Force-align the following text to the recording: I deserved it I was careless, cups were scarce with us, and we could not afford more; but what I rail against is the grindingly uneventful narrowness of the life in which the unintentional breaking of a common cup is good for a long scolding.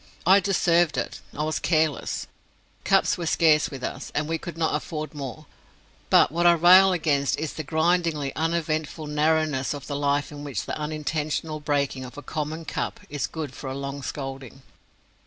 I 0.25 0.39
deserved 0.39 0.97
it 0.97 1.21
I 1.31 1.43
was 1.43 1.59
careless, 1.59 2.25
cups 2.83 3.19
were 3.19 3.27
scarce 3.27 3.69
with 3.69 3.83
us, 3.83 4.11
and 4.15 4.27
we 4.27 4.39
could 4.39 4.57
not 4.57 4.73
afford 4.73 5.13
more; 5.13 5.45
but 6.09 6.31
what 6.31 6.47
I 6.47 6.53
rail 6.53 6.91
against 6.91 7.37
is 7.37 7.53
the 7.53 7.63
grindingly 7.63 8.35
uneventful 8.35 9.05
narrowness 9.05 9.75
of 9.75 9.85
the 9.85 9.95
life 9.95 10.31
in 10.31 10.43
which 10.43 10.65
the 10.65 10.75
unintentional 10.75 11.59
breaking 11.59 12.03
of 12.03 12.17
a 12.17 12.23
common 12.23 12.65
cup 12.65 12.99
is 13.09 13.27
good 13.27 13.53
for 13.53 13.69
a 13.69 13.77
long 13.77 14.01
scolding. 14.01 14.63